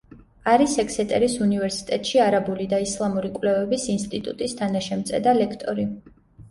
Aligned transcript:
არის 0.53 0.71
ექსეტერის 0.83 1.35
უნივერსიტეტში 1.49 2.21
არაბული 2.29 2.67
და 2.73 2.81
ისლამური 2.89 3.33
კვლევების 3.37 3.87
ინსტიტუტის 3.99 4.61
თანაშემწე 4.63 5.27
და 5.29 5.41
ლექტორი. 5.45 5.93